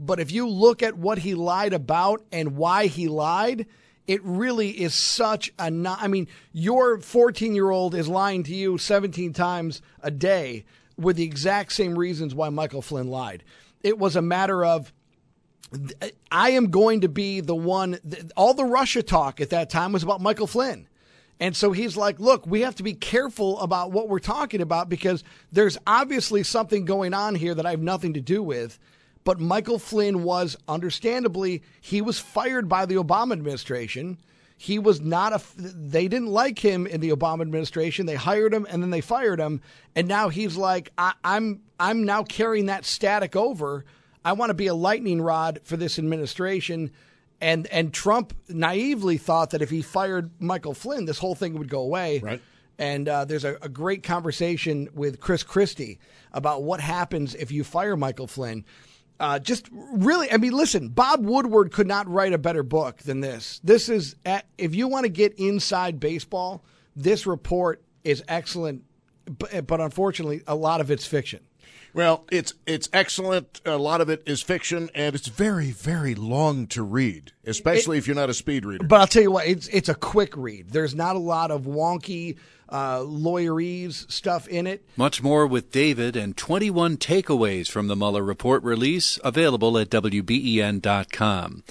But 0.00 0.18
if 0.18 0.32
you 0.32 0.48
look 0.48 0.82
at 0.82 0.98
what 0.98 1.18
he 1.18 1.36
lied 1.36 1.72
about 1.72 2.24
and 2.32 2.56
why 2.56 2.86
he 2.88 3.06
lied, 3.06 3.66
it 4.08 4.20
really 4.24 4.70
is 4.70 4.96
such 4.96 5.52
a 5.60 5.70
not, 5.70 6.02
I 6.02 6.08
mean, 6.08 6.26
your 6.52 6.98
14 6.98 7.54
year 7.54 7.70
old 7.70 7.94
is 7.94 8.08
lying 8.08 8.42
to 8.42 8.54
you 8.54 8.78
17 8.78 9.32
times 9.32 9.80
a 10.02 10.10
day 10.10 10.64
with 10.98 11.16
the 11.16 11.24
exact 11.24 11.72
same 11.72 11.96
reasons 11.96 12.34
why 12.34 12.48
Michael 12.48 12.82
Flynn 12.82 13.08
lied. 13.08 13.44
It 13.82 13.98
was 13.98 14.16
a 14.16 14.22
matter 14.22 14.64
of, 14.64 14.92
I 16.30 16.50
am 16.50 16.70
going 16.70 17.02
to 17.02 17.08
be 17.08 17.40
the 17.40 17.54
one, 17.54 17.98
all 18.36 18.54
the 18.54 18.64
Russia 18.64 19.02
talk 19.02 19.40
at 19.40 19.50
that 19.50 19.70
time 19.70 19.92
was 19.92 20.02
about 20.02 20.20
Michael 20.20 20.46
Flynn. 20.46 20.88
And 21.38 21.54
so 21.54 21.72
he's 21.72 21.96
like, 21.96 22.18
look, 22.18 22.46
we 22.46 22.62
have 22.62 22.76
to 22.76 22.82
be 22.82 22.94
careful 22.94 23.60
about 23.60 23.92
what 23.92 24.08
we're 24.08 24.18
talking 24.18 24.62
about 24.62 24.88
because 24.88 25.22
there's 25.52 25.76
obviously 25.86 26.42
something 26.42 26.84
going 26.84 27.12
on 27.12 27.34
here 27.34 27.54
that 27.54 27.66
I 27.66 27.72
have 27.72 27.82
nothing 27.82 28.14
to 28.14 28.20
do 28.20 28.42
with. 28.42 28.78
But 29.24 29.40
Michael 29.40 29.78
Flynn 29.78 30.22
was 30.22 30.56
understandably, 30.68 31.62
he 31.80 32.00
was 32.00 32.18
fired 32.18 32.68
by 32.68 32.86
the 32.86 32.94
Obama 32.94 33.32
administration. 33.32 34.18
He 34.56 34.78
was 34.78 35.00
not 35.00 35.34
a, 35.34 35.42
they 35.56 36.08
didn't 36.08 36.28
like 36.28 36.58
him 36.58 36.86
in 36.86 37.00
the 37.00 37.10
Obama 37.10 37.42
administration. 37.42 38.06
They 38.06 38.14
hired 38.14 38.54
him 38.54 38.66
and 38.70 38.82
then 38.82 38.90
they 38.90 39.02
fired 39.02 39.38
him. 39.38 39.60
And 39.94 40.08
now 40.08 40.30
he's 40.30 40.56
like, 40.56 40.92
I, 40.96 41.12
I'm, 41.22 41.60
I'm 41.78 42.04
now 42.04 42.22
carrying 42.22 42.66
that 42.66 42.86
static 42.86 43.36
over. 43.36 43.84
I 44.24 44.32
want 44.32 44.50
to 44.50 44.54
be 44.54 44.66
a 44.66 44.74
lightning 44.74 45.20
rod 45.20 45.60
for 45.64 45.76
this 45.76 45.98
administration. 45.98 46.90
And, 47.40 47.66
and 47.66 47.92
Trump 47.92 48.34
naively 48.48 49.18
thought 49.18 49.50
that 49.50 49.60
if 49.60 49.68
he 49.68 49.82
fired 49.82 50.30
Michael 50.40 50.72
Flynn, 50.72 51.04
this 51.04 51.18
whole 51.18 51.34
thing 51.34 51.58
would 51.58 51.68
go 51.68 51.80
away. 51.80 52.20
Right. 52.20 52.42
And 52.78 53.08
uh, 53.08 53.24
there's 53.26 53.44
a, 53.44 53.56
a, 53.62 53.68
great 53.68 54.02
conversation 54.02 54.88
with 54.92 55.20
Chris 55.20 55.42
Christie 55.42 55.98
about 56.32 56.62
what 56.62 56.80
happens 56.80 57.34
if 57.34 57.50
you 57.50 57.64
fire 57.64 57.96
Michael 57.96 58.26
Flynn. 58.26 58.64
Uh, 59.18 59.38
just 59.38 59.68
really, 59.72 60.30
I 60.30 60.36
mean, 60.36 60.52
listen, 60.52 60.88
Bob 60.88 61.24
Woodward 61.24 61.72
could 61.72 61.86
not 61.86 62.06
write 62.08 62.32
a 62.32 62.38
better 62.38 62.62
book 62.62 62.98
than 62.98 63.20
this. 63.20 63.60
This 63.64 63.88
is, 63.88 64.16
at, 64.26 64.46
if 64.58 64.74
you 64.74 64.88
want 64.88 65.04
to 65.04 65.08
get 65.08 65.34
inside 65.38 65.98
baseball, 65.98 66.62
this 66.94 67.26
report 67.26 67.82
is 68.04 68.22
excellent, 68.28 68.84
but, 69.24 69.66
but 69.66 69.80
unfortunately, 69.80 70.42
a 70.46 70.54
lot 70.54 70.80
of 70.80 70.90
it's 70.90 71.06
fiction. 71.06 71.40
Well, 71.94 72.26
it's 72.30 72.52
it's 72.66 72.90
excellent. 72.92 73.62
A 73.64 73.78
lot 73.78 74.02
of 74.02 74.10
it 74.10 74.22
is 74.26 74.42
fiction, 74.42 74.90
and 74.94 75.14
it's 75.14 75.28
very 75.28 75.70
very 75.70 76.14
long 76.14 76.66
to 76.66 76.82
read, 76.82 77.32
especially 77.46 77.96
it, 77.96 78.00
if 78.00 78.06
you're 78.06 78.14
not 78.14 78.28
a 78.28 78.34
speed 78.34 78.66
reader. 78.66 78.84
But 78.84 79.00
I'll 79.00 79.06
tell 79.06 79.22
you 79.22 79.30
what, 79.30 79.46
it's 79.46 79.66
it's 79.68 79.88
a 79.88 79.94
quick 79.94 80.36
read. 80.36 80.68
There's 80.68 80.94
not 80.94 81.16
a 81.16 81.18
lot 81.18 81.50
of 81.50 81.62
wonky 81.62 82.36
uh, 82.68 82.98
lawyerese 82.98 84.10
stuff 84.10 84.48
in 84.48 84.66
it. 84.66 84.84
Much 84.96 85.22
more 85.22 85.46
with 85.46 85.70
David 85.70 86.16
and 86.16 86.36
21 86.36 86.96
takeaways 86.96 87.68
from 87.68 87.88
the 87.88 87.96
Mueller 87.96 88.22
report 88.22 88.62
release 88.62 89.18
available 89.22 89.78
at 89.78 89.90
WBEN.com. 89.90 91.62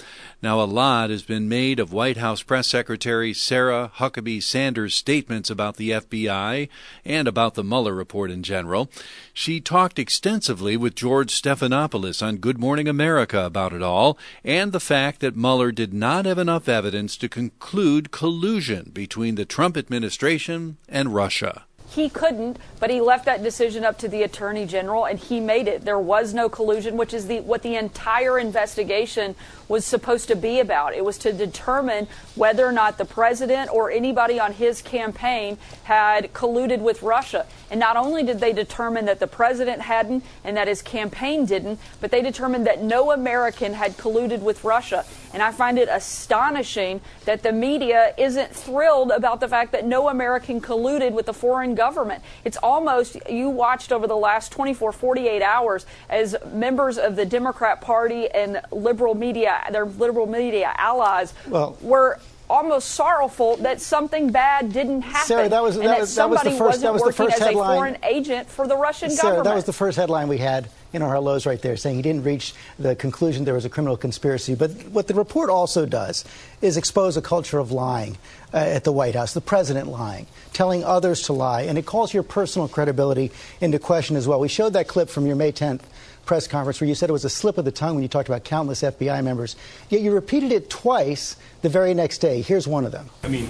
Now, 0.42 0.60
a 0.60 0.64
lot 0.64 1.10
has 1.10 1.22
been 1.22 1.48
made 1.48 1.80
of 1.80 1.92
White 1.92 2.18
House 2.18 2.42
Press 2.42 2.68
Secretary 2.68 3.32
Sarah 3.34 3.90
Huckabee 3.96 4.42
Sanders' 4.42 4.94
statements 4.94 5.50
about 5.50 5.76
the 5.76 5.90
FBI 5.90 6.68
and 7.04 7.26
about 7.26 7.54
the 7.54 7.64
Mueller 7.64 7.94
report 7.94 8.30
in 8.30 8.42
general. 8.42 8.90
She 9.32 9.60
talked 9.60 9.98
extensively 9.98 10.76
with 10.76 10.94
George 10.94 11.30
Stephanopoulos 11.30 12.24
on 12.24 12.36
Good 12.36 12.58
Morning 12.58 12.86
America 12.86 13.44
about 13.44 13.72
it 13.72 13.82
all 13.82 14.18
and 14.44 14.72
the 14.72 14.80
fact 14.80 15.20
that 15.20 15.36
Mueller 15.36 15.72
did 15.72 15.92
not 15.92 16.26
have 16.26 16.38
enough 16.38 16.68
evidence 16.68 17.16
to 17.16 17.28
conclude 17.28 18.10
collusion 18.10 18.90
between 18.92 19.34
the 19.34 19.44
Trump 19.44 19.76
administration 19.76 20.76
and 20.88 21.14
Russia. 21.14 21.64
He 21.88 22.08
couldn't, 22.08 22.58
but 22.80 22.90
he 22.90 23.00
left 23.00 23.24
that 23.26 23.42
decision 23.42 23.84
up 23.84 23.98
to 23.98 24.08
the 24.08 24.22
attorney 24.22 24.66
general, 24.66 25.04
and 25.06 25.18
he 25.18 25.40
made 25.40 25.68
it. 25.68 25.84
There 25.84 25.98
was 25.98 26.34
no 26.34 26.48
collusion, 26.48 26.96
which 26.96 27.14
is 27.14 27.26
the 27.26 27.40
what 27.40 27.62
the 27.62 27.76
entire 27.76 28.38
investigation 28.38 29.34
was 29.68 29.84
supposed 29.84 30.28
to 30.28 30.36
be 30.36 30.60
about. 30.60 30.94
It 30.94 31.04
was 31.04 31.18
to 31.18 31.32
determine 31.32 32.06
whether 32.34 32.66
or 32.66 32.72
not 32.72 32.98
the 32.98 33.04
president 33.04 33.72
or 33.72 33.90
anybody 33.90 34.38
on 34.38 34.52
his 34.52 34.82
campaign 34.82 35.58
had 35.84 36.32
colluded 36.32 36.80
with 36.80 37.02
Russia. 37.02 37.46
And 37.70 37.80
not 37.80 37.96
only 37.96 38.22
did 38.22 38.38
they 38.38 38.52
determine 38.52 39.06
that 39.06 39.18
the 39.18 39.26
president 39.26 39.82
hadn't 39.82 40.24
and 40.44 40.56
that 40.56 40.68
his 40.68 40.82
campaign 40.82 41.46
didn't, 41.46 41.80
but 42.00 42.10
they 42.10 42.22
determined 42.22 42.66
that 42.66 42.82
no 42.82 43.10
American 43.10 43.74
had 43.74 43.96
colluded 43.96 44.40
with 44.40 44.62
Russia. 44.62 45.04
And 45.32 45.42
I 45.42 45.50
find 45.50 45.78
it 45.78 45.88
astonishing 45.90 47.00
that 47.24 47.42
the 47.42 47.52
media 47.52 48.14
isn't 48.16 48.54
thrilled 48.54 49.10
about 49.10 49.40
the 49.40 49.48
fact 49.48 49.72
that 49.72 49.84
no 49.84 50.08
American 50.08 50.60
colluded 50.60 51.12
with 51.12 51.26
the 51.26 51.34
foreign 51.34 51.74
government. 51.76 52.22
It's 52.44 52.56
almost, 52.62 53.16
you 53.30 53.48
watched 53.48 53.92
over 53.92 54.06
the 54.06 54.16
last 54.16 54.50
24, 54.52 54.92
48 54.92 55.42
hours 55.42 55.86
as 56.08 56.34
members 56.52 56.98
of 56.98 57.14
the 57.16 57.24
Democrat 57.24 57.80
Party 57.80 58.28
and 58.30 58.60
liberal 58.72 59.14
media 59.14 59.62
their 59.70 59.84
liberal 59.84 60.26
media 60.26 60.72
allies 60.76 61.34
well, 61.48 61.76
were 61.80 62.18
almost 62.48 62.92
sorrowful 62.92 63.56
that 63.58 63.80
something 63.80 64.30
bad 64.30 64.72
didn't 64.72 65.02
happen. 65.02 65.26
Sarah, 65.26 65.48
that 65.48 65.62
was, 65.62 65.76
and 65.76 65.86
that, 65.86 66.00
was, 66.00 66.14
that 66.14 66.30
was 66.30 66.42
the 66.42 66.50
first, 66.52 66.80
that 66.80 66.92
was 66.92 67.02
the 67.02 67.12
first 67.12 67.36
as 67.36 67.42
headline. 67.42 67.72
a 67.72 67.76
foreign 67.76 67.98
agent 68.04 68.48
for 68.48 68.66
the 68.66 68.76
Russian 68.76 69.10
Sarah, 69.10 69.30
government. 69.30 69.44
that 69.44 69.54
was 69.56 69.64
the 69.64 69.72
first 69.72 69.96
headline 69.96 70.28
we 70.28 70.38
had 70.38 70.68
in 70.92 71.02
our 71.02 71.12
hellos 71.12 71.46
right 71.46 71.60
there, 71.60 71.76
saying 71.76 71.96
he 71.96 72.02
didn't 72.02 72.24
reach 72.24 72.54
the 72.78 72.94
conclusion 72.96 73.44
there 73.44 73.54
was 73.54 73.64
a 73.64 73.70
criminal 73.70 73.96
conspiracy. 73.96 74.54
But 74.54 74.70
what 74.88 75.08
the 75.08 75.14
report 75.14 75.50
also 75.50 75.86
does 75.86 76.24
is 76.62 76.76
expose 76.76 77.16
a 77.16 77.22
culture 77.22 77.58
of 77.58 77.72
lying 77.72 78.16
uh, 78.52 78.58
at 78.58 78.84
the 78.84 78.92
White 78.92 79.14
House, 79.14 79.34
the 79.34 79.40
president 79.40 79.88
lying, 79.88 80.26
telling 80.52 80.84
others 80.84 81.22
to 81.22 81.32
lie, 81.32 81.62
and 81.62 81.78
it 81.78 81.86
calls 81.86 82.14
your 82.14 82.22
personal 82.22 82.68
credibility 82.68 83.30
into 83.60 83.78
question 83.78 84.16
as 84.16 84.26
well. 84.26 84.40
We 84.40 84.48
showed 84.48 84.72
that 84.74 84.88
clip 84.88 85.08
from 85.08 85.26
your 85.26 85.36
May 85.36 85.52
10th 85.52 85.82
press 86.26 86.46
conference 86.48 86.80
where 86.80 86.88
you 86.88 86.94
said 86.94 87.08
it 87.08 87.12
was 87.12 87.24
a 87.24 87.30
slip 87.30 87.56
of 87.56 87.64
the 87.64 87.70
tongue 87.70 87.94
when 87.94 88.02
you 88.02 88.08
talked 88.08 88.28
about 88.28 88.44
countless 88.44 88.82
FBI 88.82 89.22
members. 89.22 89.56
Yet 89.88 90.02
you 90.02 90.12
repeated 90.12 90.52
it 90.52 90.68
twice 90.68 91.36
the 91.62 91.68
very 91.68 91.94
next 91.94 92.18
day. 92.18 92.42
Here's 92.42 92.66
one 92.66 92.84
of 92.84 92.92
them. 92.92 93.08
I 93.22 93.28
mean, 93.28 93.48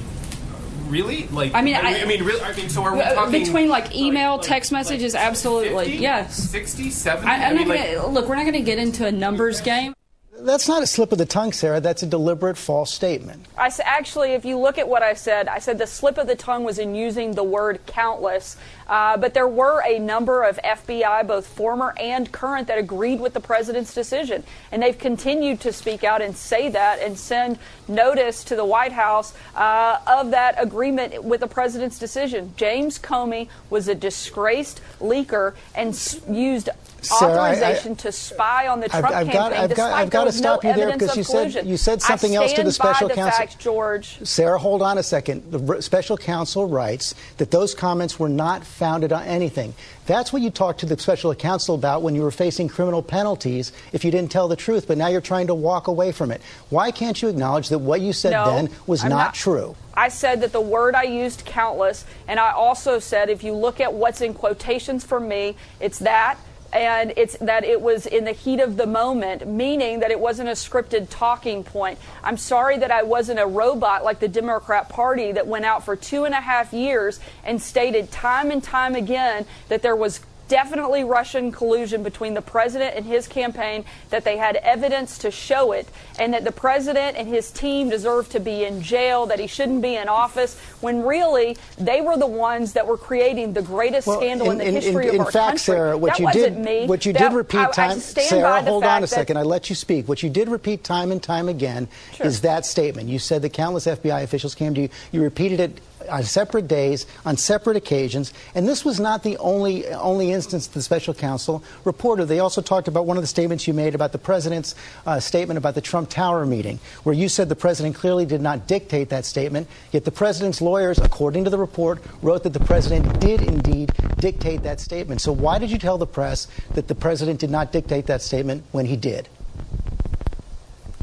really? 0.86 1.26
Like, 1.28 1.54
I 1.54 1.62
mean, 1.62 1.76
I, 1.76 1.82
mean, 1.82 2.02
I, 2.02 2.04
mean, 2.04 2.24
really, 2.24 2.40
I 2.40 2.54
mean, 2.54 2.68
so 2.68 2.82
are 2.82 2.94
we 2.94 3.00
uh, 3.02 3.14
talking 3.14 3.44
between 3.44 3.68
like 3.68 3.94
email, 3.94 4.36
like, 4.36 4.42
text 4.42 4.72
messages? 4.72 5.14
Like 5.14 5.24
absolutely, 5.24 5.84
50, 5.86 5.98
yes. 5.98 6.36
60, 6.50 6.90
70? 6.90 7.28
I, 7.28 7.34
am 7.36 7.56
mean, 7.56 7.68
not 7.68 7.76
gonna 7.76 8.06
look. 8.08 8.28
We're 8.28 8.36
not 8.36 8.44
going 8.44 8.54
to 8.54 8.60
get 8.60 8.78
into 8.78 9.06
a 9.06 9.12
numbers 9.12 9.60
game. 9.60 9.94
That's 10.38 10.68
not 10.68 10.82
a 10.82 10.86
slip 10.86 11.12
of 11.12 11.18
the 11.18 11.26
tongue, 11.26 11.52
Sarah. 11.52 11.80
That's 11.80 12.02
a 12.02 12.06
deliberate 12.06 12.58
false 12.58 12.92
statement. 12.92 13.46
I 13.56 13.72
actually, 13.84 14.32
if 14.32 14.44
you 14.44 14.58
look 14.58 14.78
at 14.78 14.88
what 14.88 15.02
I 15.02 15.14
said, 15.14 15.48
I 15.48 15.58
said 15.58 15.78
the 15.78 15.86
slip 15.86 16.18
of 16.18 16.26
the 16.26 16.36
tongue 16.36 16.64
was 16.64 16.78
in 16.78 16.94
using 16.94 17.34
the 17.34 17.44
word 17.44 17.80
countless. 17.86 18.56
Uh, 18.86 19.16
but 19.16 19.34
there 19.34 19.48
were 19.48 19.82
a 19.84 19.98
number 19.98 20.42
of 20.42 20.58
FBI, 20.58 21.26
both 21.26 21.46
former 21.46 21.94
and 21.98 22.30
current, 22.30 22.68
that 22.68 22.78
agreed 22.78 23.18
with 23.18 23.34
the 23.34 23.40
president's 23.40 23.94
decision. 23.94 24.44
And 24.70 24.82
they've 24.82 24.96
continued 24.96 25.60
to 25.60 25.72
speak 25.72 26.04
out 26.04 26.22
and 26.22 26.36
say 26.36 26.68
that 26.68 27.00
and 27.00 27.18
send 27.18 27.58
notice 27.88 28.44
to 28.44 28.56
the 28.56 28.64
White 28.64 28.92
House 28.92 29.34
uh, 29.54 29.98
of 30.06 30.30
that 30.32 30.54
agreement 30.58 31.24
with 31.24 31.40
the 31.40 31.48
president's 31.48 31.98
decision. 31.98 32.52
James 32.56 32.98
Comey 32.98 33.48
was 33.70 33.88
a 33.88 33.94
disgraced 33.94 34.80
leaker 35.00 35.54
and 35.74 35.96
used 36.28 36.68
Sarah, 37.06 37.32
authorization 37.32 37.92
I, 37.92 37.94
I, 37.94 37.96
to 37.96 38.12
spy 38.12 38.68
on 38.68 38.80
the 38.80 38.88
Trump 38.88 39.06
I've, 39.06 39.12
I've 39.12 39.32
campaign. 39.32 39.50
Got, 39.50 39.52
I've 39.52 39.76
got, 39.76 39.92
I've 39.92 40.10
got 40.10 40.24
to 40.24 40.32
stop 40.32 40.64
no 40.64 40.70
you 40.70 40.76
there 40.76 40.92
because 40.92 41.16
you 41.16 41.22
said 41.22 41.66
you 41.66 41.76
said 41.76 42.02
something 42.02 42.34
else 42.34 42.52
to 42.54 42.62
the 42.62 42.72
special 42.72 43.08
the 43.08 43.14
counsel. 43.14 43.38
Fact, 43.38 43.58
George. 43.58 44.18
Sarah, 44.26 44.58
hold 44.58 44.82
on 44.82 44.98
a 44.98 45.02
second. 45.02 45.50
The 45.50 45.80
special 45.82 46.16
counsel 46.16 46.68
writes 46.68 47.14
that 47.38 47.50
those 47.50 47.74
comments 47.74 48.18
were 48.18 48.28
not 48.28 48.64
founded 48.64 49.12
on 49.12 49.24
anything. 49.24 49.74
That's 50.06 50.32
what 50.32 50.40
you 50.42 50.50
talked 50.50 50.80
to 50.80 50.86
the 50.86 50.98
special 50.98 51.34
counsel 51.34 51.74
about 51.74 52.02
when 52.02 52.14
you 52.14 52.22
were 52.22 52.30
facing 52.30 52.68
criminal 52.68 53.02
penalties 53.02 53.72
if 53.92 54.04
you 54.04 54.10
didn't 54.10 54.30
tell 54.30 54.46
the 54.46 54.56
truth. 54.56 54.86
But 54.86 54.98
now 54.98 55.08
you're 55.08 55.20
trying 55.20 55.48
to 55.48 55.54
walk 55.54 55.88
away 55.88 56.12
from 56.12 56.30
it. 56.30 56.40
Why 56.70 56.90
can't 56.90 57.20
you 57.20 57.28
acknowledge 57.28 57.70
that 57.70 57.78
what 57.78 58.00
you 58.00 58.12
said 58.12 58.30
no, 58.30 58.46
then 58.46 58.70
was 58.86 59.02
not, 59.02 59.10
not 59.10 59.34
true? 59.34 59.74
I 59.94 60.08
said 60.08 60.42
that 60.42 60.52
the 60.52 60.60
word 60.60 60.94
I 60.94 61.04
used 61.04 61.44
countless, 61.44 62.04
and 62.28 62.38
I 62.38 62.52
also 62.52 62.98
said 62.98 63.30
if 63.30 63.42
you 63.42 63.54
look 63.54 63.80
at 63.80 63.92
what's 63.92 64.20
in 64.20 64.34
quotations 64.34 65.04
for 65.04 65.18
me, 65.18 65.56
it's 65.80 65.98
that 66.00 66.38
and 66.76 67.14
it's 67.16 67.38
that 67.38 67.64
it 67.64 67.80
was 67.80 68.04
in 68.04 68.24
the 68.24 68.32
heat 68.32 68.60
of 68.60 68.76
the 68.76 68.86
moment, 68.86 69.48
meaning 69.48 70.00
that 70.00 70.10
it 70.10 70.20
wasn't 70.20 70.50
a 70.50 70.52
scripted 70.52 71.06
talking 71.08 71.64
point. 71.64 71.98
I'm 72.22 72.36
sorry 72.36 72.76
that 72.78 72.90
I 72.90 73.02
wasn't 73.02 73.40
a 73.40 73.46
robot 73.46 74.04
like 74.04 74.20
the 74.20 74.28
Democrat 74.28 74.90
Party 74.90 75.32
that 75.32 75.46
went 75.46 75.64
out 75.64 75.86
for 75.86 75.96
two 75.96 76.24
and 76.24 76.34
a 76.34 76.40
half 76.40 76.74
years 76.74 77.18
and 77.44 77.62
stated 77.62 78.10
time 78.12 78.50
and 78.50 78.62
time 78.62 78.94
again 78.94 79.46
that 79.68 79.80
there 79.80 79.96
was 79.96 80.20
definitely 80.48 81.04
Russian 81.04 81.52
collusion 81.52 82.02
between 82.02 82.34
the 82.34 82.42
president 82.42 82.94
and 82.96 83.04
his 83.04 83.26
campaign, 83.26 83.84
that 84.10 84.24
they 84.24 84.36
had 84.36 84.56
evidence 84.56 85.18
to 85.18 85.30
show 85.30 85.72
it, 85.72 85.88
and 86.18 86.32
that 86.34 86.44
the 86.44 86.52
president 86.52 87.16
and 87.16 87.28
his 87.28 87.50
team 87.50 87.88
deserve 87.88 88.28
to 88.30 88.40
be 88.40 88.64
in 88.64 88.80
jail, 88.82 89.26
that 89.26 89.38
he 89.38 89.46
shouldn't 89.46 89.82
be 89.82 89.96
in 89.96 90.08
office, 90.08 90.58
when 90.80 91.02
really 91.04 91.56
they 91.78 92.00
were 92.00 92.16
the 92.16 92.26
ones 92.26 92.72
that 92.74 92.86
were 92.86 92.96
creating 92.96 93.52
the 93.52 93.62
greatest 93.62 94.06
Well, 94.06 94.18
scandal 94.20 94.50
in, 94.50 94.60
in- 94.60 94.74
the 94.74 94.80
history 94.80 95.04
in- 95.04 95.08
of 95.10 95.14
in 95.16 95.20
our 95.22 95.30
fact, 95.32 95.46
country. 95.48 95.58
Sarah, 95.58 95.98
what 95.98 96.12
that 96.12 96.18
you 96.20 96.24
wasn't 96.26 96.54
did, 96.56 96.64
me. 96.64 96.86
what 96.86 97.04
you 97.06 97.12
That- 97.12 97.30
did 97.30 97.32
repeat 97.36 97.58
I- 97.58 97.68
I 97.68 97.72
time, 97.72 98.00
stand 98.00 98.28
Sarah, 98.28 98.62
hold 98.62 98.84
on 98.84 99.02
a 99.02 99.06
second. 99.06 99.36
I 99.38 99.42
let 99.42 99.68
you 99.68 99.74
speak. 99.76 100.08
What 100.08 100.22
you 100.22 100.30
did 100.30 100.48
repeat 100.48 100.84
time 100.84 101.10
and 101.12 101.22
time 101.22 101.48
again 101.48 101.88
is 102.20 102.40
that 102.42 102.64
statement. 102.66 103.08
You 103.08 103.18
said 103.18 103.42
that 103.42 103.52
countless 103.52 103.86
FBI 103.86 104.20
officials 104.22 104.54
came 104.54 104.74
to 104.74 104.82
you. 104.82 104.88
You 105.12 105.22
repeated 105.22 105.60
it 105.60 105.78
on 106.08 106.22
separate 106.22 106.68
days, 106.68 107.06
on 107.24 107.36
separate 107.36 107.76
occasions, 107.76 108.32
and 108.54 108.66
this 108.66 108.84
was 108.84 109.00
not 109.00 109.22
the 109.22 109.36
only 109.38 109.86
only 109.88 110.32
instance 110.32 110.66
the 110.66 110.82
special 110.82 111.14
counsel 111.14 111.62
reported. 111.84 112.26
They 112.26 112.40
also 112.40 112.62
talked 112.62 112.88
about 112.88 113.06
one 113.06 113.16
of 113.16 113.22
the 113.22 113.26
statements 113.26 113.66
you 113.66 113.74
made 113.74 113.94
about 113.94 114.12
the 114.12 114.18
president's 114.18 114.74
uh, 115.06 115.20
statement 115.20 115.58
about 115.58 115.74
the 115.74 115.80
Trump 115.80 116.08
Tower 116.08 116.46
meeting, 116.46 116.78
where 117.04 117.14
you 117.14 117.28
said 117.28 117.48
the 117.48 117.56
president 117.56 117.94
clearly 117.94 118.26
did 118.26 118.40
not 118.40 118.66
dictate 118.66 119.08
that 119.10 119.24
statement. 119.24 119.68
Yet 119.92 120.04
the 120.04 120.10
president's 120.12 120.60
lawyers, 120.60 120.98
according 120.98 121.44
to 121.44 121.50
the 121.50 121.58
report, 121.58 122.02
wrote 122.22 122.42
that 122.42 122.52
the 122.52 122.60
president 122.60 123.20
did 123.20 123.42
indeed 123.42 123.92
dictate 124.18 124.62
that 124.62 124.80
statement. 124.80 125.20
So 125.20 125.32
why 125.32 125.58
did 125.58 125.70
you 125.70 125.78
tell 125.78 125.98
the 125.98 126.06
press 126.06 126.48
that 126.74 126.88
the 126.88 126.94
president 126.94 127.40
did 127.40 127.50
not 127.50 127.72
dictate 127.72 128.06
that 128.06 128.22
statement 128.22 128.64
when 128.72 128.86
he 128.86 128.96
did? 128.96 129.28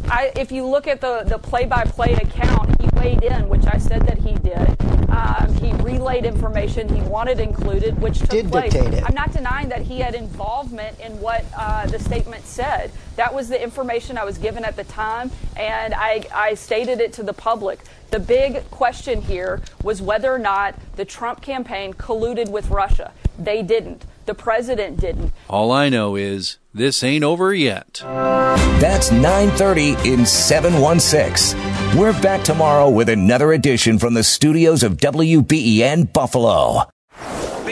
I, 0.09 0.31
if 0.35 0.51
you 0.51 0.65
look 0.65 0.87
at 0.87 0.99
the, 0.99 1.23
the 1.25 1.39
play-by-play 1.39 2.13
account, 2.13 2.82
weighed 3.03 3.23
in, 3.23 3.49
which 3.49 3.65
I 3.65 3.77
said 3.77 4.05
that 4.07 4.17
he 4.17 4.33
did. 4.35 4.81
Um, 5.09 5.53
he 5.55 5.73
relayed 5.83 6.25
information 6.25 6.87
he 6.93 7.01
wanted 7.01 7.39
included, 7.39 7.99
which 8.01 8.19
took 8.19 8.29
Did 8.29 8.51
place. 8.51 8.73
dictate 8.73 8.93
it. 8.93 9.03
I'm 9.03 9.13
not 9.13 9.31
denying 9.31 9.69
that 9.69 9.81
he 9.81 9.99
had 9.99 10.15
involvement 10.15 10.99
in 10.99 11.19
what 11.19 11.45
uh, 11.57 11.85
the 11.87 11.99
statement 11.99 12.45
said. 12.45 12.91
That 13.15 13.33
was 13.33 13.49
the 13.49 13.61
information 13.61 14.17
I 14.17 14.23
was 14.23 14.37
given 14.37 14.63
at 14.65 14.75
the 14.75 14.85
time, 14.85 15.31
and 15.55 15.93
I, 15.93 16.23
I 16.33 16.53
stated 16.55 16.99
it 16.99 17.13
to 17.13 17.23
the 17.23 17.33
public. 17.33 17.79
The 18.09 18.19
big 18.19 18.69
question 18.71 19.21
here 19.21 19.61
was 19.83 20.01
whether 20.01 20.33
or 20.33 20.39
not 20.39 20.75
the 20.95 21.05
Trump 21.05 21.41
campaign 21.41 21.93
colluded 21.93 22.49
with 22.49 22.69
Russia. 22.69 23.11
They 23.37 23.61
didn't. 23.61 24.05
The 24.25 24.33
president 24.33 24.99
didn't. 25.01 25.33
All 25.49 25.71
I 25.71 25.89
know 25.89 26.15
is 26.15 26.57
this 26.73 27.03
ain't 27.03 27.25
over 27.25 27.53
yet. 27.53 27.99
That's 28.03 29.11
930 29.11 30.09
in 30.09 30.25
716. 30.25 31.59
We're 31.97 32.19
back 32.21 32.43
tomorrow 32.43 32.89
with 32.89 33.09
another 33.09 33.51
edition 33.51 33.99
from 33.99 34.13
the 34.13 34.23
studios 34.23 34.81
of 34.81 34.97
WBEN 34.97 36.13
Buffalo. 36.13 36.83